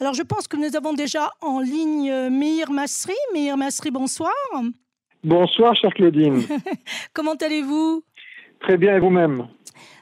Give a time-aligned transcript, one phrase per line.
[0.00, 3.14] Alors je pense que nous avons déjà en ligne euh, Meir Masri.
[3.34, 4.32] Meir Masri, bonsoir.
[5.24, 6.40] Bonsoir, chère Claudine.
[7.12, 8.04] Comment allez-vous?
[8.60, 9.48] Très bien, et vous-même?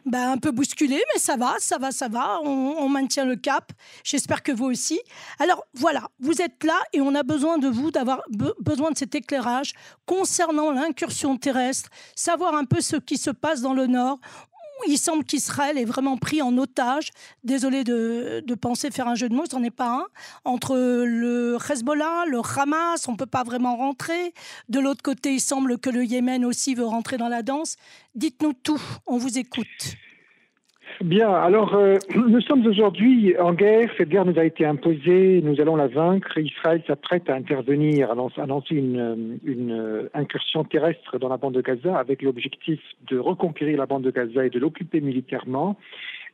[0.04, 2.40] Ben, un peu bousculé, mais ça va, ça va, ça va.
[2.44, 3.72] On, maintient le cap.
[4.04, 5.00] J'espère que vous aussi.
[5.40, 8.22] Alors voilà, vous êtes là et on a besoin de vous, d'avoir
[8.60, 9.72] besoin de cet éclairage
[10.04, 14.20] concernant l'incursion terrestre, savoir un peu ce qui se passe dans le Nord
[14.88, 17.10] il semble qu'Israël est vraiment pris en otage.
[17.44, 20.06] Désolé de, penser faire un jeu de mots, ce n'en est pas un.
[20.44, 24.34] Entre le Hezbollah, le Hamas, on ne peut pas vraiment rentrer.
[24.68, 27.76] De l'autre côté, il semble que le Yémen aussi veut rentrer dans la danse.
[28.14, 29.96] Dites-nous tout, on vous écoute.
[31.04, 35.60] Bien, alors euh, nous sommes aujourd'hui en guerre, cette guerre nous a été imposée, nous
[35.60, 41.36] allons la vaincre, Israël s'apprête à intervenir, à lancer une, une, incursion terrestre dans la
[41.36, 45.76] bande de Gaza avec l'objectif de reconquérir la bande de Gaza et de l'occuper militairement.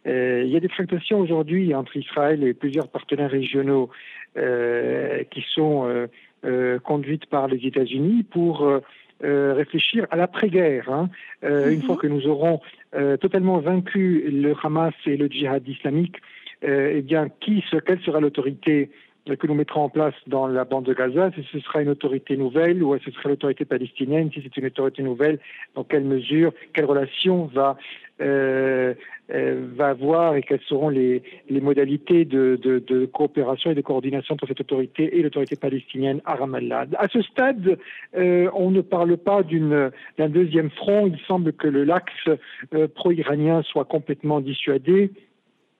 [0.07, 3.91] Euh, il y a des tractations aujourd'hui entre Israël et plusieurs partenaires régionaux
[4.37, 6.09] euh, qui sont
[6.83, 8.81] conduites par les États-Unis pour euh,
[9.23, 10.91] réfléchir à l'après-guerre.
[10.91, 11.09] Hein.
[11.45, 11.83] Euh, une mhm.
[11.83, 12.61] fois que nous aurons
[12.95, 16.17] euh, totalement vaincu le Hamas et le djihad islamique,
[16.65, 18.91] eh bien, qui, quelle sera l'autorité
[19.25, 22.37] que nous mettrons en place dans la bande de Gaza, si ce sera une autorité
[22.37, 25.39] nouvelle ou si ce sera l'autorité palestinienne, si c'est une autorité nouvelle,
[25.75, 27.77] dans quelle mesure, quelle relation va
[28.21, 28.95] euh,
[29.33, 33.81] euh, va avoir et quelles seront les, les modalités de, de, de, coopération et de
[33.81, 36.87] coordination entre cette autorité et l'autorité palestinienne à Ramallah.
[36.99, 37.79] À ce stade,
[38.17, 41.07] euh, on ne parle pas d'un deuxième front.
[41.07, 42.29] Il semble que le l'axe
[42.75, 45.11] euh, pro-iranien soit complètement dissuadé.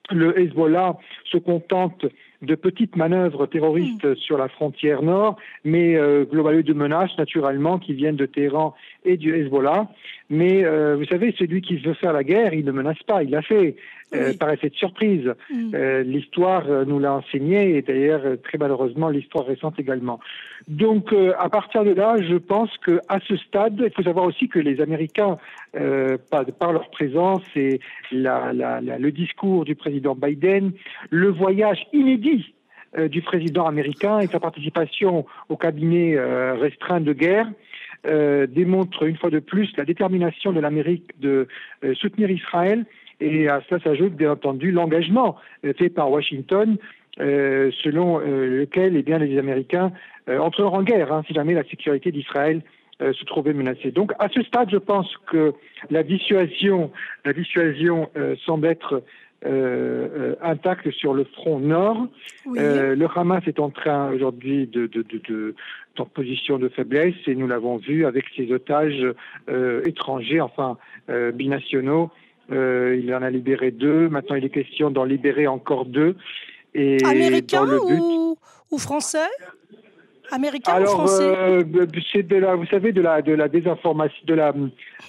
[0.09, 2.05] Le Hezbollah se contente
[2.43, 4.15] de petites manœuvres terroristes hmm.
[4.15, 9.17] sur la frontière nord, mais euh, globalement de menaces naturellement qui viennent de Téhéran et
[9.17, 9.87] du Hezbollah.
[10.33, 13.29] Mais euh, vous savez, celui qui veut faire la guerre, il ne menace pas, il
[13.29, 13.75] l'a fait
[14.15, 15.31] euh, par effet de surprise.
[15.51, 15.75] Hmm.
[15.75, 20.19] Euh, l'histoire nous l'a enseigné et d'ailleurs très malheureusement l'histoire récente également.
[20.67, 24.49] Donc à partir de là, je pense que à ce stade, il faut savoir aussi
[24.49, 25.37] que les Américains,
[26.31, 27.79] par, par, leur présence et
[28.11, 30.71] la, la, le discours du président Biden,
[31.11, 32.55] le voyage inédit
[33.09, 36.17] du président américain et sa participation au cabinet
[36.53, 37.47] restreint de guerre
[38.05, 41.47] euh, démontre une fois de plus la détermination de l'Amérique de
[41.85, 42.85] euh, soutenir Israël
[43.21, 46.77] et à cela s'ajoute bien entendu l'engagement euh, fait par Washington
[47.15, 49.91] selon lequel eh bien, les Américains
[50.27, 52.63] entreront en guerre hein, si jamais la sécurité d'Israël
[52.99, 53.91] se trouvait menacée.
[53.91, 55.53] Donc à ce stade, je pense que
[55.91, 56.91] la dissuasion,
[57.23, 58.09] la dissuasion
[58.47, 59.03] semble être
[59.45, 62.07] euh, euh, intact sur le front nord.
[62.57, 65.55] Euh, le Hamas est en train aujourd'hui de, de, de, de
[65.99, 69.05] en position de faiblesse et nous l'avons vu avec ses otages
[69.85, 70.77] étrangers, enfin
[71.33, 72.09] binationaux.
[72.49, 74.09] il en a libéré deux.
[74.09, 76.15] Maintenant, il est question d'en libérer encore deux.
[76.73, 78.37] Et Américains ou,
[78.71, 79.29] ou français?
[80.31, 81.23] Américain ou français?
[81.23, 81.63] euh,
[82.11, 84.53] c'est de la, vous savez, de la, de la désinformation, de la,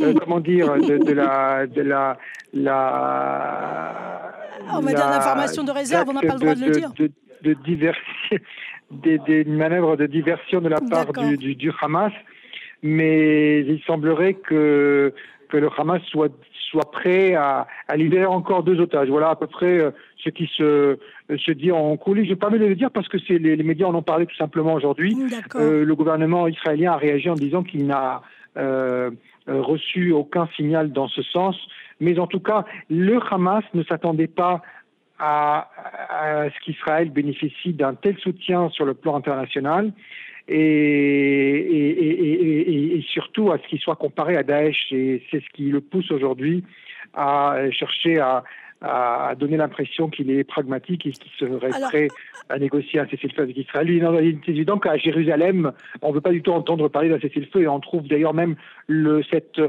[0.00, 2.18] euh, comment dire, de, de, la, de la,
[2.52, 4.23] la.
[4.72, 6.92] On va dire l'information de réserve, on n'a pas le droit de, le dire.
[6.92, 7.10] De,
[7.42, 7.56] de
[8.90, 12.12] des, des, manœuvres de diversion de la part du, du, du Hamas,
[12.82, 15.12] mais il semblerait que
[15.48, 16.32] que le Hamas soit,
[16.70, 19.08] soit prêt à, à libérer encore deux otages.
[19.08, 19.90] Voilà à peu près euh,
[20.22, 20.98] ce qui se,
[21.28, 22.28] se dit en coulisses.
[22.28, 24.36] Je permets de le dire parce que c'est les, les, médias en ont parlé tout
[24.36, 25.16] simplement aujourd'hui.
[25.54, 28.22] Euh, le gouvernement israélien a réagi en disant qu'il n'a
[28.56, 29.10] euh,
[29.46, 31.56] reçu aucun signal dans ce sens.
[32.00, 34.62] Mais en tout cas, le Hamas ne s'attendait pas
[35.18, 35.70] à,
[36.10, 39.92] à ce qu'Israël bénéficie d'un tel soutien sur le plan international
[40.48, 44.92] et, et, et, et surtout à ce qu'il soit comparé à Daesh.
[44.92, 46.64] Et c'est ce qui le pousse aujourd'hui
[47.14, 48.42] à chercher à,
[48.80, 52.08] à donner l'impression qu'il est pragmatique et qu'il serait prêt
[52.50, 53.88] à négocier un cessez-le-feu avec Israël.
[53.88, 55.72] Il est évident qu'à Jérusalem,
[56.02, 58.56] on ne veut pas du tout entendre parler d'un cessez-le-feu et on trouve d'ailleurs même
[58.86, 59.60] le, cette,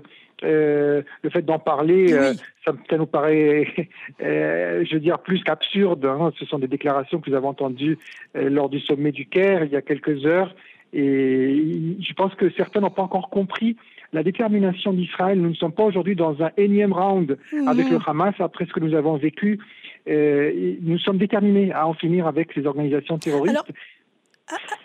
[0.43, 2.33] euh, le fait d'en parler, euh,
[2.65, 3.67] ça, ça, nous paraît,
[4.21, 6.05] euh, je veux dire, plus qu'absurde.
[6.05, 6.31] Hein.
[6.37, 7.97] Ce sont des déclarations que nous avons entendues
[8.35, 10.53] euh, lors du sommet du Caire il y a quelques heures.
[10.93, 13.75] Et je pense que certains n'ont pas encore compris
[14.13, 15.39] la détermination d'Israël.
[15.39, 17.67] Nous ne sommes pas aujourd'hui dans un énième round mhm.
[17.67, 19.59] avec le Hamas après ce que nous avons vécu.
[20.07, 23.71] Euh, nous sommes déterminés à en finir avec les organisations terroristes.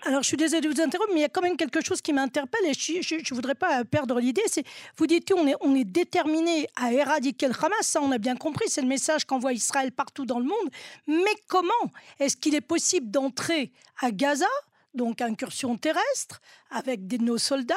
[0.04, 2.00] Alors, je suis désolée de vous interrompre, mais il y a quand même quelque chose
[2.00, 4.42] qui m'interpelle et je ne voudrais pas perdre l'idée.
[4.46, 4.64] C'est,
[4.96, 8.36] vous dites, on est, on est déterminé à éradiquer le Hamas, ça on a bien
[8.36, 10.70] compris, c'est le message qu'envoie Israël partout dans le monde.
[11.06, 11.70] Mais comment
[12.18, 14.46] est-ce qu'il est possible d'entrer à Gaza
[14.94, 16.40] donc incursion terrestre,
[16.70, 17.76] avec nos soldats,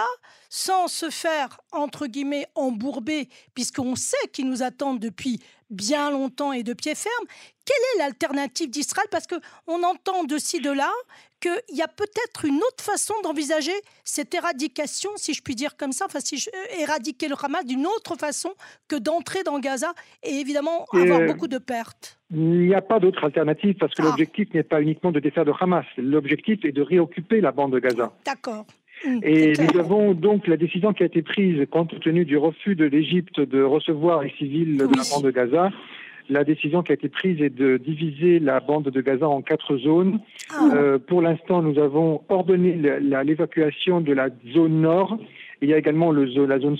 [0.49, 5.39] sans se faire, entre guillemets, embourber, puisqu'on sait qu'ils nous attendent depuis
[5.69, 7.25] bien longtemps et de pied ferme?
[7.65, 9.07] Quelle est l'alternative d'Israël?
[9.11, 10.91] Parce qu'on entend de ci, de là
[11.43, 13.73] qu'il y a peut-être une autre façon d'envisager
[14.03, 17.65] cette éradication, si je puis dire comme ça, enfin, si je, euh, éradiquer le Hamas
[17.65, 18.49] d'une autre façon
[18.87, 19.93] que d'entrer dans Gaza
[20.23, 22.19] et évidemment avoir euh, beaucoup de pertes.
[22.31, 24.05] Il n'y a pas d'autre alternative parce que ah.
[24.05, 25.85] l'objectif n'est pas uniquement de défaire le Hamas.
[25.97, 28.13] L'objectif est de réoccuper la bande de Gaza.
[28.25, 28.65] D'accord.
[29.05, 32.75] Hum, et nous avons donc la décision qui a été prise compte tenu du refus
[32.75, 35.71] de l'Égypte de recevoir les civils de la bande de Gaza
[36.29, 39.77] la décision qui a été prise est de diviser la bande de Gaza en quatre
[39.77, 40.19] zones.
[40.51, 40.69] Ah.
[40.73, 42.75] Euh, pour l'instant, nous avons ordonné
[43.23, 45.17] l'évacuation de la zone nord.
[45.61, 46.77] Il y a également le, la zone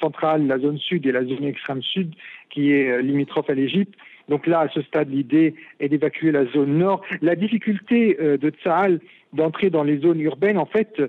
[0.00, 2.14] centrale, la zone sud et la zone extrême sud
[2.50, 3.94] qui est euh, limitrophe à l'Égypte.
[4.28, 7.02] Donc là, à ce stade, l'idée est d'évacuer la zone nord.
[7.20, 9.00] La difficulté euh, de Tsahal
[9.32, 11.02] d'entrer dans les zones urbaines, en fait,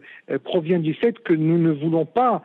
[0.43, 2.41] provient du fait que nous ne voulons pas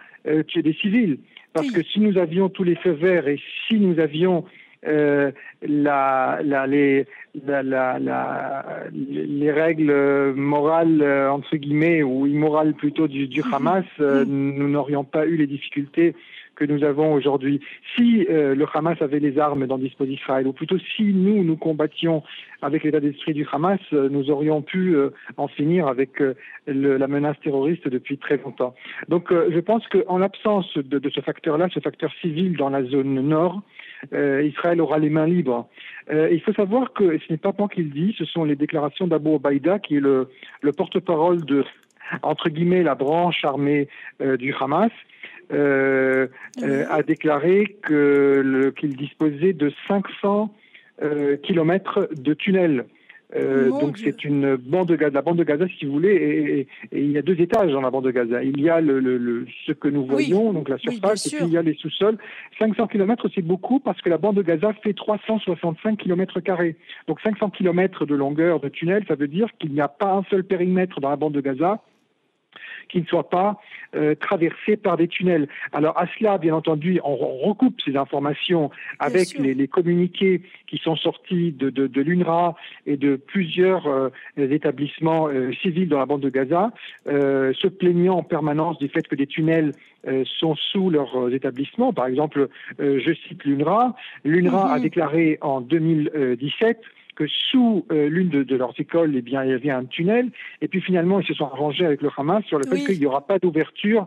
[0.49, 1.17] tuer des civils.
[1.55, 4.45] Parce que si nous avions tous les feux verts et si nous avions
[4.87, 5.31] euh,
[5.61, 7.07] la, la, les,
[7.47, 13.55] la, la, les règles morales, euh, entre guillemets, ou immorales plutôt du, du mhm.
[13.55, 14.55] Hamas, euh, mhm.
[14.57, 16.15] nous n'aurions pas eu les difficultés
[16.57, 17.61] que nous avons aujourd'hui.
[17.97, 22.23] Si le Hamas avait les armes dans disposition d'Israël, ou plutôt si nous, nous combattions
[22.61, 24.95] avec l'état d'esprit du Hamas, nous aurions pu
[25.39, 26.19] en finir avec
[26.67, 28.75] le, la menace terroriste depuis très longtemps.
[29.09, 33.15] Donc je pense qu'en l'absence de, de, ce facteur-là, ce facteur civil dans la zone
[33.27, 33.63] nord,
[34.13, 35.69] euh, Israël aura les mains libres.
[36.11, 38.57] Euh, il faut savoir que ce n'est pas moi qui le dis, ce sont les
[38.57, 40.29] déclarations d'Abu Obaïda, qui est le,
[40.77, 41.65] porte-parole de,
[42.23, 43.89] entre guillemets, la branche armée
[44.21, 44.93] euh, du Hamas.
[45.53, 50.55] a déclaré qu'il disposait de 500
[51.43, 52.85] kilomètres de tunnels
[53.37, 55.15] euh, donc c'est une bande de Gaza.
[55.15, 57.91] La bande de Gaza, si vous voulez, et, il y a deux étages dans la
[57.91, 58.43] bande de Gaza.
[58.43, 61.53] Il y a le, le, ce que nous voyons, donc la surface, et puis il
[61.53, 62.19] y a les sous-sols.
[62.59, 66.77] 500 km, c'est beaucoup parce que la bande de Gaza fait 365 km carrés.
[67.07, 70.25] Donc 500 km de longueur de tunnel, ça veut dire qu'il n'y a pas un
[70.31, 71.81] seul périmètre dans la bande de Gaza
[72.91, 73.61] qui ne soit pas
[73.95, 75.49] euh, traversé par des tunnels.
[75.73, 81.53] Alors à cela, bien entendu, on recoupe ces informations avec les, communiqués qui sont sortis
[81.53, 82.55] de, de, l'UNRWA
[82.87, 86.73] et de plusieurs euh, établissements euh, civils dans la bande de Gaza,
[87.07, 89.73] se plaignant en permanence du fait que des tunnels
[90.39, 91.93] sont sous leurs établissements.
[91.93, 92.49] Par exemple,
[92.79, 93.95] je cite l'UNRWA.
[94.25, 94.83] L'UNRWA a mhm.
[94.83, 96.81] déclaré en 2017
[97.21, 100.31] que sous euh, l'une de, leurs écoles, eh bien, il y avait un tunnel.
[100.63, 103.05] Et puis finalement, ils se sont arrangés avec le Hamas sur le fait qu'il n'y
[103.05, 104.07] aura pas d'ouverture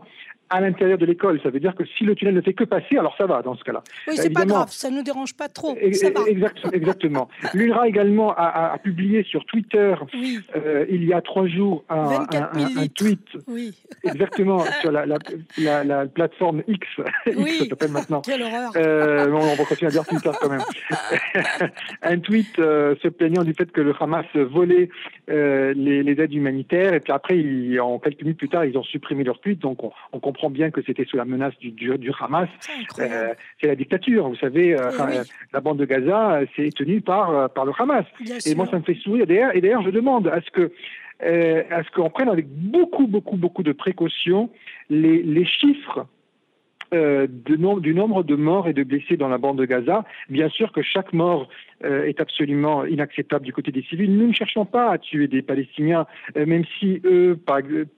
[0.54, 1.40] à l'intérieur de l'école.
[1.42, 3.56] Ça veut dire que si le tunnel ne fait que passer, alors ça va dans
[3.56, 3.82] ce cas-là.
[4.06, 5.76] Oui, c'est pas grave, ça ne nous dérange pas trop.
[5.76, 7.28] exactement.
[7.54, 9.94] L'UNRWA également a, publié sur Twitter
[10.54, 12.26] euh, il y a trois jours un,
[12.94, 13.26] tweet,
[14.04, 16.86] exactement sur la, la, plateforme X,
[17.26, 18.20] X ça s'appelle maintenant.
[18.20, 18.70] Quelle horreur.
[18.76, 20.62] Euh, on va continuer à dire Twitter quand même.
[22.02, 24.88] un tweet euh, se plaignant du fait que le Hamas volait
[25.26, 27.42] les, aides humanitaires et puis après,
[27.80, 29.58] en quelques minutes plus tard, ils ont supprimé leur tweet.
[29.60, 32.48] Donc on, on comprend bien que c'était sous la menace du, du, Hamas.
[32.98, 34.74] Euh, c'est la dictature, vous savez.
[34.74, 35.20] Euh, eh
[35.52, 38.04] la bande de Gaza, c'est tenue par, euh, par le Hamas.
[38.46, 39.24] et moi, ça me fait sourire.
[39.54, 40.72] Et d'ailleurs, je demande à ce que
[41.20, 44.50] à ce qu'on prenne avec beaucoup, beaucoup, beaucoup de précautions
[44.90, 46.06] les, les chiffres
[46.94, 50.04] euh, du nombre de morts et de blessés dans la bande de Gaza.
[50.28, 54.16] Bien sûr que chaque mort euh, est absolument inacceptable du côté des civils.
[54.16, 57.38] Nous ne cherchons pas à tuer des Palestiniens, euh, même si eux,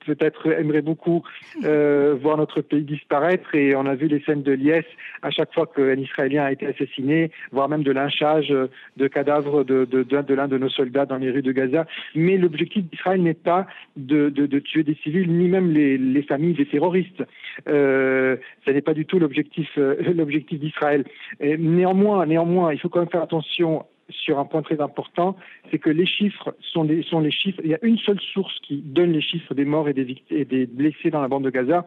[0.07, 1.23] peut-être, aimeraient beaucoup
[1.63, 3.55] voir notre pays disparaître.
[3.55, 4.85] Et on a vu les scènes de liesse
[5.23, 9.85] à chaque fois qu'un Israélien a été assassiné, voire même de lynchage de cadavres de,
[9.85, 11.87] de, l'un de nos soldats dans les rues de Gaza.
[12.15, 13.67] Mais l'objectif d'Israël n'est pas
[13.97, 17.23] de, tuer des civils, ni même les, familles des terroristes.
[17.69, 18.37] Euh,
[18.85, 21.05] pas du tout l'objectif euh, l'objectif d'Israël.
[21.41, 23.76] Néanmoins, néanmoins, il faut quand même faire attention
[24.11, 25.37] sur un point très important,
[25.71, 27.61] c'est que les chiffres sont les, sont les chiffres.
[27.65, 30.45] Il y a une seule source qui donne les chiffres des morts et des, et
[30.45, 31.87] des blessés dans la bande de Gaza,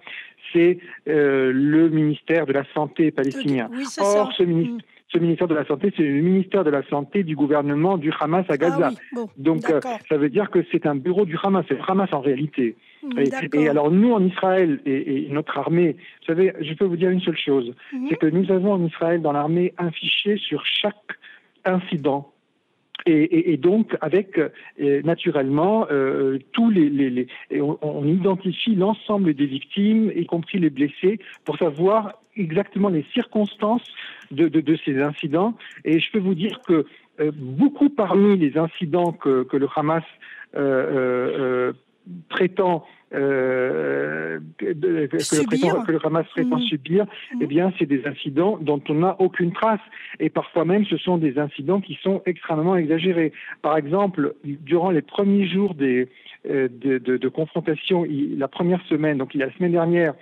[0.51, 3.69] c'est euh, le ministère de la Santé palestinien.
[3.99, 7.23] Or, ce ministère, mm ce ministère de la Santé, c'est le ministère de la Santé
[7.23, 8.91] du gouvernement du Hamas à Gaza.
[9.15, 12.09] Ah Donc euh, ça veut dire que c'est un bureau du Hamas, c'est le Hamas
[12.13, 12.75] en réalité.
[13.01, 13.17] Hmm,
[13.53, 17.21] et, alors nous en Israël et, notre armée, vous savez, je peux vous dire une
[17.21, 18.07] seule chose, mhm.
[18.09, 20.95] c'est que nous avons en Israël dans l'armée un fichier sur chaque
[21.65, 22.31] incident
[23.05, 30.59] et, donc, avec euh, naturellement euh, tous les, on, identifie l'ensemble des victimes, y compris
[30.59, 33.83] les blessés, pour savoir exactement les circonstances
[34.31, 35.55] de, ces incidents.
[35.85, 36.85] Et je peux vous dire que
[37.19, 40.03] euh, beaucoup parmi les incidents que le Hamas
[42.29, 46.61] prétend euh, que, le Hamas prétend mmh.
[46.61, 47.05] subir,
[47.41, 49.79] eh bien, c'est des incidents dont on n'a aucune trace.
[50.19, 53.31] Et parfois même, ce sont des incidents qui sont extrêmement exagérés.
[53.61, 56.07] Par exemple, durant les premiers jours des,
[56.49, 58.05] euh, de, confrontation,
[58.37, 60.13] la première semaine, donc la semaine dernière,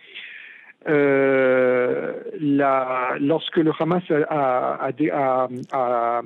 [0.88, 4.89] euh, la, lorsque le Hamas a,
[5.74, 6.22] a,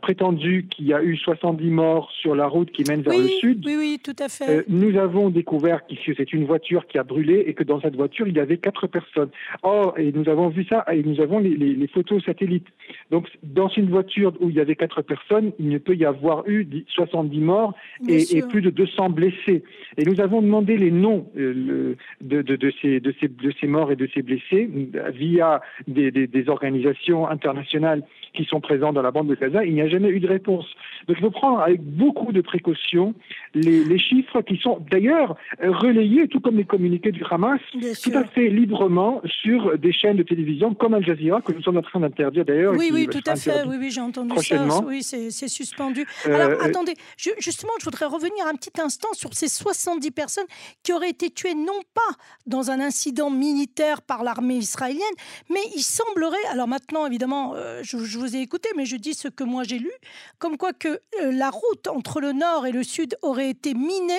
[0.00, 3.62] prétendu qu'il y a eu 70 morts sur la route qui mène vers le sud.
[3.66, 4.48] Oui, oui, tout à fait.
[4.48, 7.96] Euh, nous avons découvert que c'est une voiture qui a brûlé et que dans cette
[7.96, 9.28] voiture, il y avait quatre personnes.
[9.62, 12.66] Or, et nous avons vu ça, et nous avons les, les, photos satellites.
[13.10, 16.48] Donc, dans une voiture où il y avait quatre personnes, il ne peut y avoir
[16.48, 17.74] eu 70 morts
[18.08, 19.64] et, et, plus de 200 blessés.
[19.98, 23.66] Et nous avons demandé les noms euh, de, de, de, ces, de, ces, de ces
[23.66, 24.68] morts et de ces blessés
[25.12, 28.02] via des, des, des organisations internationales
[28.34, 30.66] qui sont présents dans la bande de Gaza, il n'y a jamais eu de réponse.
[31.08, 33.14] Donc il faut prendre avec beaucoup de précautions
[33.54, 37.60] les, les chiffres qui sont d'ailleurs relayés, tout comme les communiqués du Hamas,
[38.02, 41.76] tout à fait librement sur des chaînes de télévision comme Al Jazeera, que nous sommes
[41.76, 42.74] en train d'interdire d'ailleurs.
[42.76, 43.62] Oui, oui, tout à fait.
[43.66, 44.80] Oui, oui, j'ai entendu ça.
[44.86, 46.06] Oui, c'est suspendu.
[46.26, 46.94] Euh, Alors euh, attendez,
[47.38, 50.46] justement, je voudrais revenir un petit instant sur ces 70 personnes
[50.82, 52.00] qui auraient été tuées non pas
[52.46, 55.02] dans un incident militaire par l'armée israélienne,
[55.50, 59.14] mais il semblerait, alors maintenant évidemment, euh, je, je vous ai écouté, mais je dis
[59.14, 59.90] ce que moi j'ai lu,
[60.38, 64.14] comme quoi que euh, la route entre le nord et le sud aurait été minée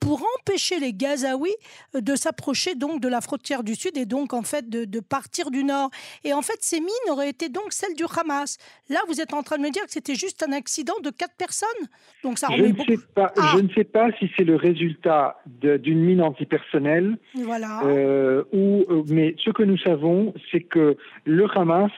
[0.00, 1.54] pour empêcher les Gazaouis
[1.94, 5.50] euh, de s'approcher donc de la frontière du sud et donc en fait de, partir
[5.50, 5.90] du nord.
[6.24, 8.58] Et en fait, ces mines auraient été donc celles du Hamas.
[8.88, 11.36] Là, vous êtes en train de me dire que c'était juste un accident de quatre
[11.36, 11.68] personnes.
[12.22, 13.52] Donc ça je, ne sais pas, ah.
[13.54, 17.16] je ne sais pas si c'est le résultat d'une mine antipersonnelle.
[17.34, 17.82] Voilà.
[17.84, 21.92] Euh, ou, mais ce que nous savons, c'est que le Hamas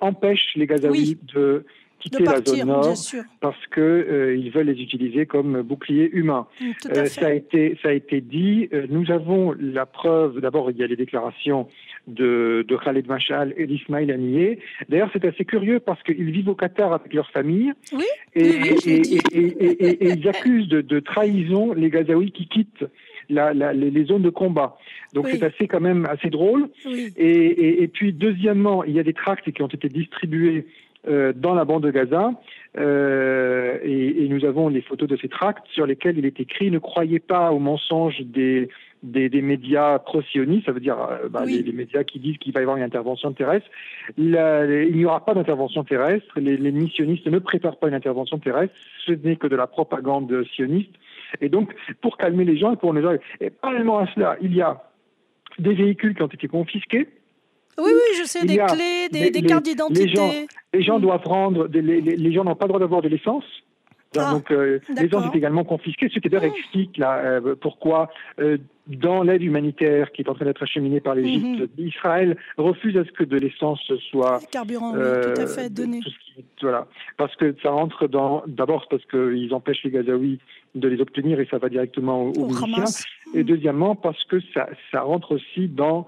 [0.00, 1.64] empêche les Gazaouis de
[2.02, 2.96] quitter la zone nord
[3.40, 6.46] parce que euh, ils veulent les utiliser comme bouclier humain.
[6.60, 8.68] Mm, euh, ça a été ça a été dit.
[8.72, 10.40] Euh, nous avons la preuve.
[10.40, 11.68] D'abord, il y a les déclarations
[12.06, 14.58] de, de Khaled Machal et d'Ismail Haniyeh.
[14.88, 18.04] D'ailleurs, c'est assez curieux parce qu'ils vivent au Qatar avec leur famille oui,
[18.34, 19.00] et, et,
[19.32, 22.84] et, ils accusent de, de, trahison les Gazaouis qui quittent
[23.28, 24.76] la, la, les, zones de combat.
[25.14, 26.68] Donc c'est assez quand même assez drôle.
[27.16, 30.66] Et, puis deuxièmement, il y a des tracts qui ont été distribués
[31.06, 32.32] dans la bande de Gaza.
[32.78, 36.70] Euh, et, et, nous avons les photos de ces tracts sur lesquels il est écrit
[36.70, 38.70] ne croyez pas aux mensonges des,
[39.02, 42.54] des, des médias pro-sionistes, ça veut dire euh, bah, les, les, médias qui disent qu'il
[42.54, 43.66] va y avoir une intervention terrestre.
[44.16, 46.40] La, il n'y aura pas d'intervention terrestre.
[46.40, 48.74] Les, les missionnistes ne préparent pas une intervention terrestre.
[49.04, 50.94] Ce n'est que de la propagande sioniste.
[51.42, 54.54] Et donc, pour calmer les gens et pour les gens, et parallèlement à cela, il
[54.54, 54.82] y a
[55.58, 57.06] des véhicules qui ont été confisqués
[57.78, 60.46] oui, oui, je sais, des clés, des, cartes d'identité.
[60.74, 63.44] Les gens, doivent rendre, les, gens n'ont pas le droit d'avoir de l'essence.
[64.18, 66.10] Ah, donc, euh, l'essence est également confisquée.
[66.12, 66.54] Ce qui d'ailleurs mmh.
[66.54, 68.10] explique là, euh, pourquoi,
[68.40, 71.82] euh, dans l'aide humanitaire qui est en train d'être acheminée par l'Égypte, mmh.
[71.82, 74.40] Israël refuse à ce que de l'essence soit.
[74.50, 75.00] Carburant, oui,
[75.34, 76.00] tout à fait, donné.
[76.60, 76.86] voilà.
[77.16, 78.42] Parce que ça rentre dans.
[78.46, 80.40] D'abord, parce qu'ils empêchent les Gazaouis
[80.74, 82.50] de les obtenir et ça va directement aux, aux
[83.34, 83.42] Et mmh.
[83.44, 86.06] deuxièmement, parce que ça, ça rentre aussi dans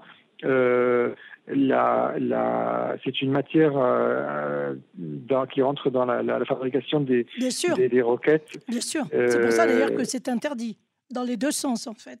[1.47, 7.89] la, la, c'est une matière euh, dans, qui entre dans la, la, fabrication des, des,
[7.89, 8.47] des, roquettes.
[8.67, 9.05] Bien sûr.
[9.11, 10.77] c'est pour ça d'ailleurs que euh, c'est interdit,
[11.11, 12.19] dans les deux sens en fait.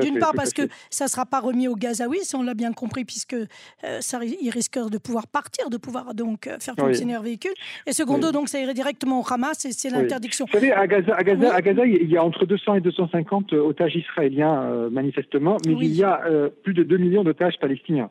[0.00, 2.72] D'une part parce que ça ne sera pas remis aux Gazaouis, si on l'a bien
[2.72, 7.22] compris, puisque euh, ça, ils risquent de pouvoir partir, de pouvoir donc faire fonctionner leur
[7.22, 7.52] véhicule.
[7.86, 10.46] Et secondo, donc ça irait directement au Hamas et c'est l'interdiction.
[10.46, 13.52] Vous savez, à Gaza, à, Gaza, à Gaza, il y a entre 200 et 250
[13.52, 16.22] otages israéliens, manifestement, mais il y a
[16.62, 18.08] plus de 2 millions d'otages palestiniens.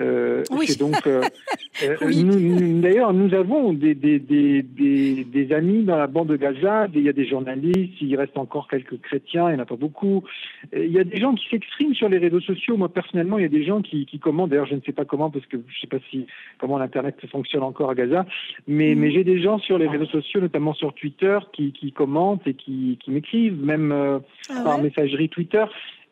[0.00, 0.76] Euh, oui.
[0.76, 1.22] donc, euh,
[1.82, 6.86] euh, d'ailleurs, nous avons des, des, des, des, amis dans la bande de Gaza.
[6.94, 8.00] Il y a des journalistes.
[8.00, 9.48] Il reste encore quelques chrétiens.
[9.48, 10.22] Il n'y en a pas beaucoup.
[10.72, 12.76] Il y a des gens qui s'expriment sur les réseaux sociaux.
[12.76, 14.50] Moi, personnellement, il y a des gens qui, qui commentent.
[14.50, 16.26] D'ailleurs, je ne sais pas comment parce que je ne sais pas si
[16.58, 18.24] comment l'internet fonctionne encore à Gaza.
[18.66, 18.98] Mais, mm.
[18.98, 22.54] mais j'ai des gens sur les réseaux sociaux, notamment sur Twitter, qui, qui commentent et
[22.54, 25.64] qui, qui m'écrivent, même ah par messagerie Twitter.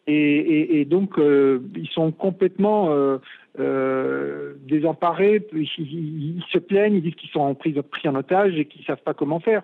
[0.06, 3.18] Et, et, et donc, ils sont complètement
[3.58, 8.82] euh, désemparés, ils, se plaignent, ils disent qu'ils sont pris, pris en otage et qu'ils
[8.82, 9.62] ne savent pas comment faire.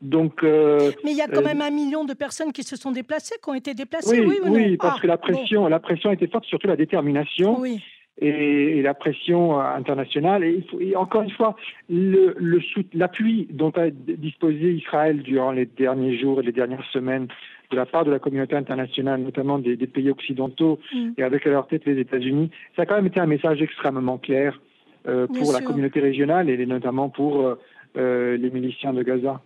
[0.00, 2.76] Donc, euh, Mais il y a quand euh, même un million de personnes qui se
[2.76, 5.78] sont déplacées, qui ont été déplacées, oui, oui, oui parce ah, que la pression, la
[5.78, 7.60] pression était forte, surtout la détermination.
[7.60, 7.82] Oui.
[8.20, 10.44] Et, la pression internationale.
[10.44, 11.56] Et, et encore une fois,
[11.88, 12.60] le, le
[12.92, 17.28] l'appui dont a disposé Israël durant les derniers jours et les dernières semaines
[17.70, 21.12] de la part de la communauté internationale, notamment des, pays occidentaux, mm.
[21.18, 24.18] et avec à leur tête les États-Unis, ça a quand même été un message extrêmement
[24.18, 24.60] clair
[25.06, 27.60] euh, pour la communauté régionale et notamment pour euh,
[27.96, 29.42] euh, les miliciens de Gaza.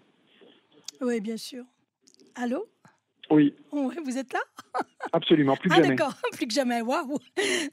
[1.00, 1.64] Oui, bien sûr.
[2.34, 2.66] Allô?
[3.30, 3.54] Oui.
[3.72, 4.40] vous êtes là?
[5.12, 5.94] Absolument, plus que ah, jamais.
[5.94, 6.80] D'accord, plus que jamais.
[6.80, 7.18] Waouh.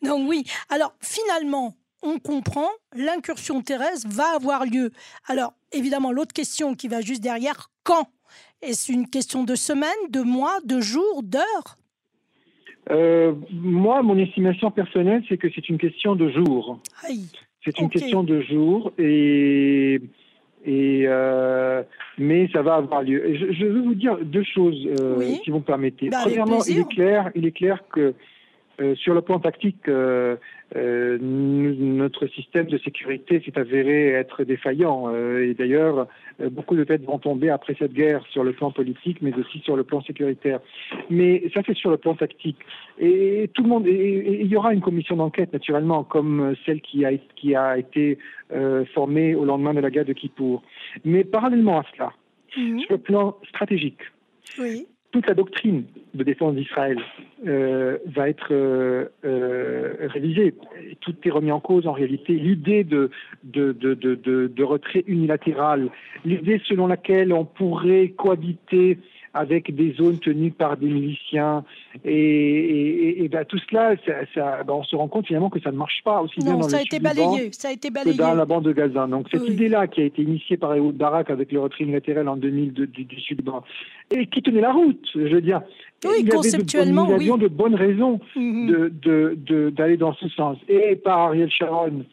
[0.01, 0.43] Donc oui.
[0.69, 4.91] Alors finalement, on comprend, l'incursion terrestre va avoir lieu.
[5.27, 8.09] Alors évidemment, l'autre question qui va juste derrière, quand?
[8.62, 11.77] Est-ce une question de semaine, de mois, de jours, d'heures?
[12.89, 16.79] Euh, moi, mon estimation personnelle, c'est que c'est une question de jours.
[17.63, 20.00] C'est une question de jours et
[20.65, 21.84] et euh,
[22.17, 23.24] mais ça va avoir lieu.
[23.36, 26.10] je, je, veux vous dire deux choses, euh, si vous me permettez.
[26.10, 28.13] Bah, Premièrement, il est clair, il est clair que
[28.82, 30.36] euh, sur le plan tactique, euh,
[30.75, 35.15] euh, notre système de sécurité s'est avéré être défaillant.
[35.15, 36.08] et d'ailleurs,
[36.51, 39.75] beaucoup de têtes vont tomber après cette guerre sur le plan politique, mais aussi sur
[39.77, 40.60] le plan sécuritaire.
[41.10, 42.60] Mais ça, c'est sur le plan tactique.
[43.00, 47.12] Et tout le monde, il y aura une commission d'enquête, naturellement, comme celle qui a,
[47.36, 48.17] qui a été
[48.94, 50.63] formée au lendemain de la guerre de Kippour.
[51.05, 52.13] Mais parallèlement à cela,
[52.58, 52.79] mhm.
[52.79, 54.01] sur le plan stratégique,
[54.60, 57.00] oui toute la doctrine de défense d'Israël
[57.48, 60.53] euh, va être euh, euh, révisée.
[61.00, 62.34] Tout est remis en cause en réalité.
[62.34, 63.10] L'idée de,
[63.45, 65.88] de, de, de, retrait unilatéral,
[66.25, 69.00] l'idée selon laquelle on pourrait cohabiter
[69.34, 71.63] avec des zones tenues par des miliciens.
[72.04, 73.96] Et, et, ben, tout cela,
[74.34, 76.64] ça, ben, on se rend compte finalement que ça ne marche pas aussi bien dans
[76.64, 78.16] ça le a été balayé, ça a été balayé.
[78.16, 79.08] que dans la bande de Gaza.
[79.08, 82.36] Donc cette idée-là qui a été initiée par Ehud Barak avec le retrait unilatéral en
[82.36, 83.64] 2000 du, du Sud-Ban,
[84.12, 85.62] et qui tenait la route, je veux dire.
[86.04, 88.90] Oui, il y conceptuellement, avait de, bonnes raisons mm-hmm.
[89.00, 90.58] de d'aller dans ce sens.
[90.68, 92.06] Et par Ariel Sharon,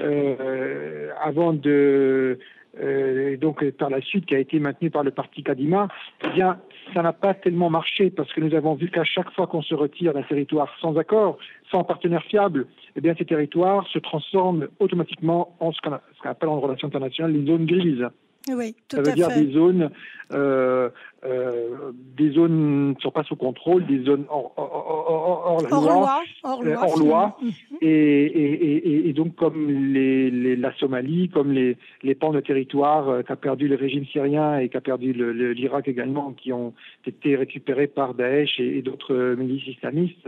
[0.00, 2.38] euh, avant de
[2.80, 5.88] euh, donc par la suite qui a été maintenu par le parti Kadima,
[6.24, 6.58] eh bien,
[6.94, 9.74] ça n'a pas tellement marché parce que nous avons vu qu'à chaque fois qu'on se
[9.74, 11.38] retire d'un territoire sans accord,
[11.70, 12.66] sans partenaire fiable,
[12.96, 17.46] eh bien, ces territoires se transforment automatiquement en ce qu'on appelle en relation internationale les
[17.46, 18.06] zones grises.
[18.50, 19.90] Oui, tout ça veut dire des zones,
[20.32, 20.88] euh,
[21.24, 26.62] euh, des zones ne sont pas sous contrôle, des zones hors, hors, hors, loi, hors
[26.62, 27.38] loi, hors loi.
[27.80, 33.08] Et, et, et, donc comme les, les, la Somalie, comme les, les pans de territoire
[33.08, 36.74] euh, qu'a perdu le régime syrien et qu'a perdu l'Irak également, qui ont
[37.06, 40.26] été récupérés par Daesh et, d'autres milices islamistes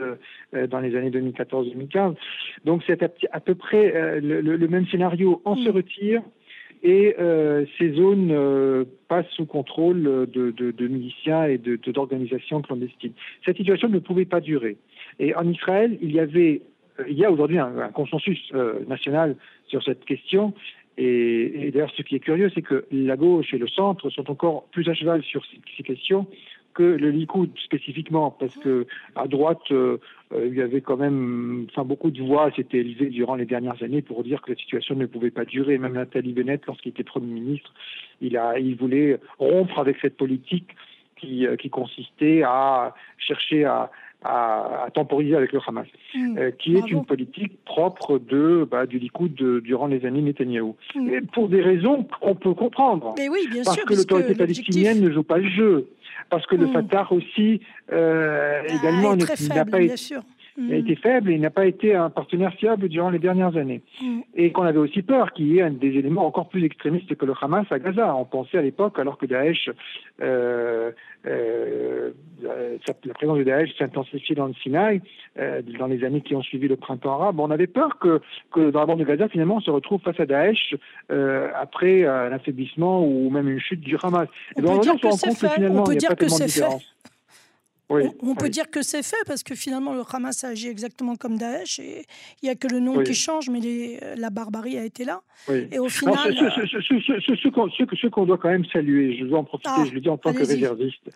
[0.54, 2.14] euh, dans les années 2014-2015.
[2.64, 5.42] Donc c'est à, peu près euh, le, le, même scénario.
[5.44, 5.74] On se mhm.
[5.74, 6.22] retire
[6.83, 13.12] et euh, ces zones euh, passent sous contrôle de, de, de miliciens et d'organisations clandestines.
[13.44, 14.79] Cette situation ne pouvait pas durer.
[15.18, 16.69] Et en Israël, il y avait, euh,
[17.08, 19.36] il y a aujourd'hui un, consensus euh, national
[19.66, 20.54] sur cette question.
[20.98, 24.64] Et, d'ailleurs, ce qui est curieux, c'est que la gauche et le centre sont encore
[24.72, 26.26] plus à cheval sur ces, ces questions
[26.74, 28.86] que le Likoud spécifiquement, parce que
[29.16, 29.98] à droite, euh,
[30.32, 34.02] euh, il y avait quand même, beaucoup de voix s'étaient élevées durant les dernières années
[34.02, 35.78] pour dire que la situation ne pouvait pas durer.
[35.78, 37.72] Même Nathalie Bennett, lorsqu'il était Premier ministre,
[38.20, 40.70] il a, il voulait rompre avec cette politique
[41.16, 43.90] qui consistait à chercher à,
[44.22, 46.38] à, temporiser avec le Hamas, mm.
[46.59, 50.76] qui est une politique propre de bah, du Likoud durant les années Netanyahou.
[50.94, 51.26] Mm.
[51.33, 53.14] pour des raisons qu'on peut comprendre.
[53.16, 55.88] Mais oui, bien parce sûr, que l'autorité palestinienne ne joue pas le jeu
[56.28, 56.72] parce que le mm.
[56.72, 57.61] Fatah aussi
[57.92, 59.96] euh, ah, également n'a pas été
[60.70, 63.83] a été faible et n'a pas été un partenaire fiable durant les dernières années.
[64.03, 64.20] Mm.
[64.35, 67.27] Et qu'on avait aussi peur qu'il y ait un des éléments encore plus extrémistes que
[67.27, 68.14] le Hamas à Gaza.
[68.14, 69.70] On pensait à l'époque, alors que Daesh,
[70.20, 70.90] euh,
[71.27, 72.11] euh,
[72.42, 75.01] la présence de Daesh s'intensifiait dans le Sinaï,
[75.38, 78.20] euh, dans les années qui ont suivi le printemps arabe, on avait peur que,
[78.53, 80.75] que dans la bande de Gaza, finalement, on se retrouve face à Daesh
[81.11, 84.29] euh, après un affaiblissement ou même une chute du Hamas.
[84.57, 85.68] On peut dire que c'est fait.
[85.68, 86.64] On peut dire que c'est fait
[87.90, 91.81] on, peut dire que c'est fait parce que finalement le Hamas agit exactement comme Daesh
[91.81, 92.07] et
[92.42, 93.61] il n'y a que le nom qui change, mais
[94.16, 95.22] la barbarie a été là.
[95.48, 96.16] Et au final.
[96.16, 100.18] ce, qu'on doit quand même saluer, je veux en profiter, ah, je le dis en
[100.18, 101.11] tant que réserviste,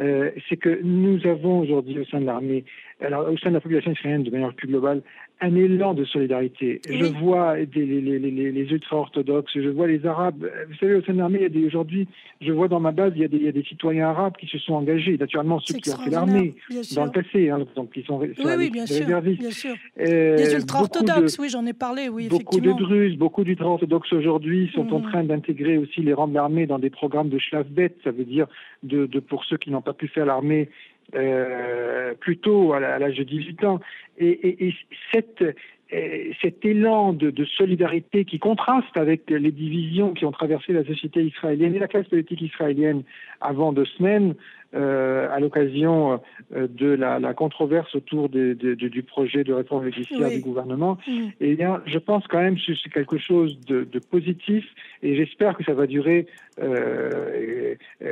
[0.00, 2.64] euh, c'est que nous avons aujourd'hui au sein de l'armée,
[3.00, 5.02] alors au sein de la population israélienne de manière plus globale,
[5.40, 6.80] un élan de solidarité.
[6.88, 10.50] Je vois des, les, les, les ultra-orthodoxes, je vois les Arabes.
[10.68, 12.08] Vous savez, au sein de l'armée, aujourd'hui,
[12.40, 14.36] je vois dans ma base, il y, a des, il y, a des, citoyens arabes
[14.36, 16.54] qui se sont engagés, naturellement ceux qui ont fait l'armée
[16.94, 19.74] dans le passé, hein, donc ils sont, oui, oui, bien sûr, bien sûr.
[19.96, 25.00] les ultra-orthodoxes, oui, j'en ai parlé, oui, Beaucoup de Druzes, beaucoup d'ultra-orthodoxes aujourd'hui sont en
[25.00, 25.10] mm.
[25.10, 28.46] train d'intégrer aussi les rangs de l'armée dans des programmes de Schlafbet, ça veut dire
[28.82, 30.68] de, de pour ceux qui n'ont pas pu faire l'armée
[31.14, 33.80] euh, plutôt à l'âge de 18 ans.
[34.18, 34.74] Et, et,
[35.12, 40.72] cette, euh, cet élan de, de, solidarité qui contraste avec les divisions qui ont traversé
[40.72, 43.04] la société israélienne et la classe politique israélienne
[43.40, 44.34] avant deux semaines,
[44.74, 51.28] à l'occasion de la, controverse autour du projet de réforme législative du gouvernement, mm.
[51.40, 54.64] eh bien, je pense quand même que c'est quelque chose de, positif
[55.02, 56.26] et j'espère que ça va durer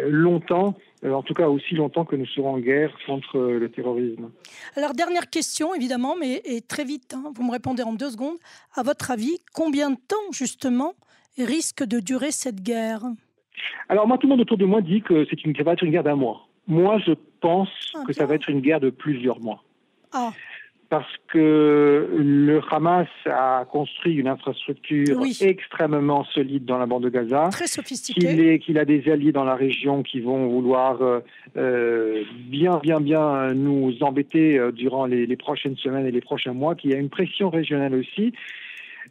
[0.09, 4.31] longtemps, en tout cas aussi longtemps que nous serons en guerre contre le terrorisme.
[4.77, 8.37] Alors, dernière question, évidemment, mais très vite, hein, vous me répondez en deux secondes.
[8.75, 10.95] À votre avis, combien de temps, justement,
[11.38, 13.03] risque de durer cette guerre?
[13.88, 15.83] Alors moi, tout le monde autour de moi dit que c'est une, ça va être
[15.83, 16.47] une guerre d'un mois.
[16.66, 19.62] Moi, je pense ah, que ça va être une guerre de plusieurs mois.
[20.12, 20.33] Ah.
[20.88, 27.49] Parce que le Hamas a construit une infrastructure extrêmement solide dans la bande de Gaza.
[27.51, 28.61] Très sophistiquée.
[28.61, 31.21] Qu'il a des alliés dans la région qui vont vouloir euh,
[31.57, 36.53] euh, bien, bien, bien nous embêter euh, durant les, les, prochaines semaines et les prochains
[36.53, 36.77] mois.
[36.77, 38.33] Qu'il y a une pression régionale aussi.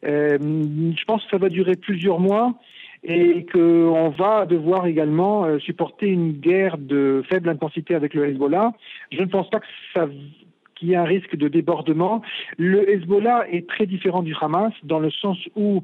[0.04, 2.54] Euh, je pense que ça va durer plusieurs mois
[3.06, 8.74] et qu'on va devoir également euh, supporter une guerre de faible intensité avec le Hezbollah.
[9.12, 10.08] Je ne pense pas que ça
[10.76, 12.22] qu'il y ait un risque de débordement.
[12.58, 15.84] Le Hezbollah est très différent du Hamas dans le sens où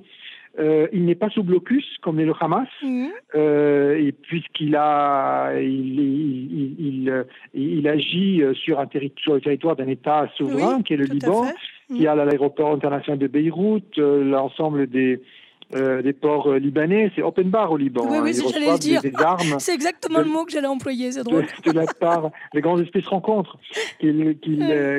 [0.59, 3.07] euh, il n'est pas sous blocus comme est le Hamas, mmh.
[3.35, 5.97] euh, et puisqu'il a, il,
[6.77, 11.45] il, il, agit sur, un territoire, le territoire d'un État souverain qui est le Liban,
[11.95, 15.21] qui a l'aéroport international de Beyrouth, euh, l'ensemble des
[15.75, 18.05] euh, des ports euh, libanais, c'est open bar au Liban.
[18.09, 18.49] Oui, oui, hein.
[18.51, 19.01] j'allais dire.
[19.01, 19.55] Des, armes.
[19.59, 21.45] c'est exactement le mot que j'allais employer, c'est drôle.
[21.65, 23.57] De, la part, les grandes espèces rencontres
[23.99, 24.37] qu'il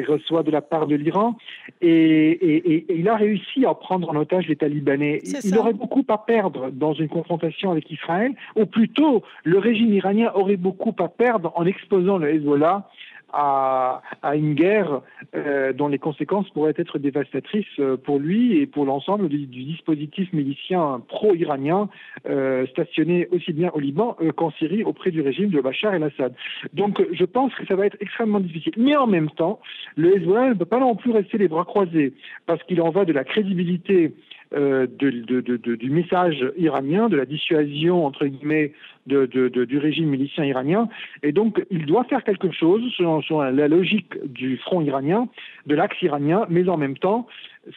[0.08, 1.36] reçoit de la part de l'Iran.
[1.80, 5.20] Et, il a réussi à prendre en otage l'État libanais.
[5.44, 10.30] Il aurait beaucoup à perdre dans une confrontation avec Israël, ou plutôt, le régime iranien
[10.34, 12.88] aurait beaucoup à perdre en exposant le Hezbollah
[13.32, 15.02] à, à une guerre
[15.34, 20.32] euh, dont les conséquences pourraient être dévastatrices euh, pour lui et pour l'ensemble du, dispositif
[20.32, 21.88] milicien pro-iranien
[22.28, 26.34] euh, stationné aussi bien au Liban euh, qu'en Syrie auprès du régime de Bachar el-Assad.
[26.72, 28.72] Donc je pense que ça va être extrêmement difficile.
[28.76, 29.60] Mais en même temps,
[29.96, 32.12] le Hezbollah ne peut pas non plus rester les bras croisés
[32.46, 34.10] parce qu'il en va de la crédibilité euh,
[34.54, 38.72] de, de, de, du message iranien, de la dissuasion entre guillemets
[39.06, 40.88] du régime milicien iranien,
[41.22, 45.28] et donc il doit faire quelque chose selon, la logique du front iranien,
[45.66, 47.26] de l'axe iranien, mais en même temps,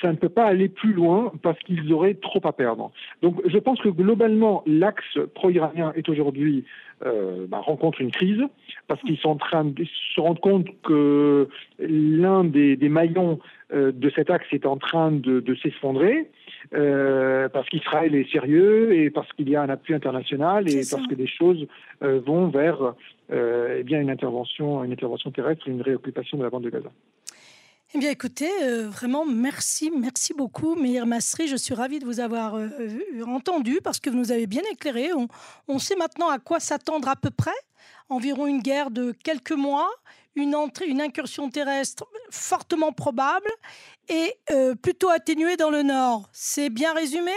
[0.02, 2.92] ça ne peut pas aller plus loin parce qu'ils auraient trop à perdre.
[3.22, 6.66] Donc je pense que globalement, l'axe pro-iranien est aujourd'hui
[7.06, 8.42] euh, bah, rencontre une crise
[8.88, 13.40] parce qu'ils sont en train de se rendre compte que l'un des, des, maillons
[13.74, 16.30] euh, de cet axe est en train de, de s'effondrer.
[16.74, 21.06] Euh, parce qu'Israël est sérieux et parce qu'il y a un appui international et parce
[21.08, 21.68] que les choses
[22.04, 22.96] euh, vont vers
[23.32, 26.90] euh, eh bien une intervention, une intervention terrestre, une réoccupation de la bande de Gaza.
[27.96, 28.52] Eh bien, écoutez,
[28.88, 31.48] vraiment, merci, merci beaucoup, Meir Masri.
[31.48, 32.60] Je suis ravie de vous avoir
[33.26, 35.14] entendu parce que vous nous avez bien éclairé.
[35.14, 35.30] On,
[35.70, 37.56] on sait maintenant à quoi s'attendre à peu près.
[38.10, 39.90] Environ une guerre de quelques mois,
[40.36, 43.50] une, entrée, une incursion terrestre fortement probable
[44.10, 46.28] et euh, plutôt atténuée dans le nord.
[46.34, 47.32] C'est bien résumé?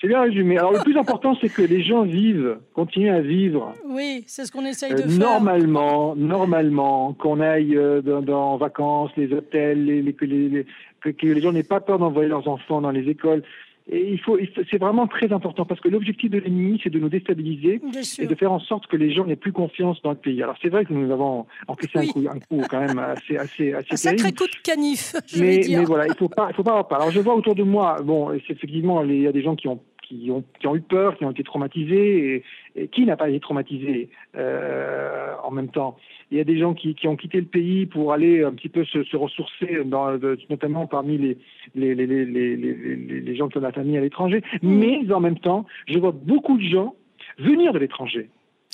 [0.00, 0.58] C'est bien résumé.
[0.58, 3.72] Alors le plus important, c'est que les gens vivent, continuent à vivre.
[3.86, 5.18] Oui, c'est ce qu'on essaye de euh, faire.
[5.18, 11.62] Normalement, normalement, qu'on aille euh, dans, en vacances, les hôtels, les, que les gens n'aient
[11.62, 13.42] pas peur d'envoyer leurs enfants dans les écoles.
[13.88, 14.36] Et il faut,
[14.68, 17.80] c'est vraiment très important parce que l'objectif de l'ennemi, c'est de nous déstabiliser
[18.18, 20.42] et de faire en sorte que les gens n'aient plus confiance dans le pays.
[20.42, 23.74] Alors c'est vrai que nous avons encaissé un, coup, un coup quand même assez, assez,
[23.74, 25.78] assez un sacré coup de canif, je mais, dire.
[25.78, 26.98] Mais voilà, il faut pas, il faut pas avoir peur.
[27.00, 29.80] Alors je vois autour de moi, bon, effectivement, il y a des gens qui ont
[30.08, 32.44] qui ont, qui ont eu peur, qui ont été traumatisés,
[32.76, 35.96] et, qui n'a pas été traumatisé euh, en même temps.
[36.30, 38.68] Il y a des gens qui, qui, ont quitté le pays pour aller un petit
[38.68, 40.18] peu se, se ressourcer, dans,
[40.50, 41.38] notamment parmi les,
[41.74, 44.42] les, les, les, les gens qui ont la famille à l'étranger.
[44.62, 44.68] Mmh.
[44.68, 46.94] Mais en même temps, je vois beaucoup de gens
[47.38, 48.28] venir de l'étranger.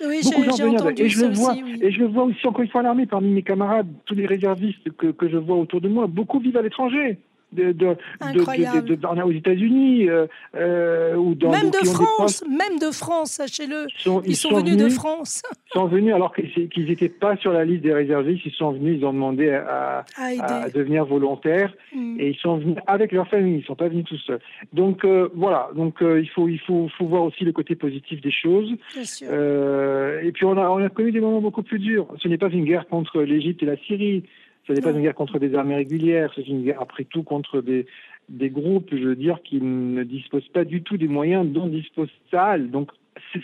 [0.05, 1.01] Oui, beaucoup de gens venir de...
[1.01, 1.79] et je le vois aussi, oui.
[1.83, 4.27] et je le vois aussi encore une fois à l'armée parmi mes camarades tous les
[4.27, 7.19] réservistes que, que je vois autour de moi beaucoup vivent à l'étranger
[7.53, 7.97] de, de,
[8.33, 13.87] de, aux États-Unis euh, euh, ou dans même de France, même de France, sachez-le.
[14.27, 15.43] Ils, sont, venus, de France.
[15.67, 18.47] Ils sont venus alors qu'ils n'étaient pas sur la liste des réservistes.
[18.47, 22.21] Ils sont venus, ils ont demandé à, à, devenir volontaires mm.
[22.21, 23.59] et ils sont venus avec leur famille.
[23.59, 24.41] Ils sont pas venus tout seuls.
[24.73, 25.71] Donc euh, voilà.
[25.77, 28.73] Donc il faut il faut, faut voir aussi le côté positif des choses.
[28.97, 32.07] et puis on a on a connu des moments beaucoup plus durs.
[32.23, 34.25] Ce n'est pas une guerre contre l'Égypte et la Syrie.
[34.67, 37.61] Ce n'est pas une guerre contre des armées régulières, c'est une guerre après tout contre
[37.61, 37.87] des,
[38.29, 42.09] des groupes, je veux dire, qui ne disposent pas du tout des moyens dont dispose
[42.31, 42.71] Sahel.
[42.71, 42.91] Donc,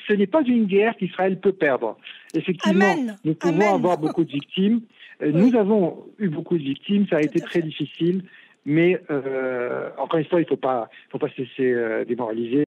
[0.06, 1.96] ce n'est pas une guerre qu'Israël peut perdre.
[2.34, 4.80] Effectivement, nous pouvons avoir beaucoup de victimes.
[5.22, 8.22] Euh, nous avons eu beaucoup de victimes, ça a été très difficile,
[8.64, 12.64] mais euh, encore une fois, il ne faut pas, faut pas se laisser euh, démoraliser.